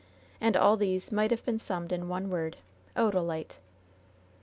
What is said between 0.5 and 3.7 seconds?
all these might have been summed in one word— "Odalite."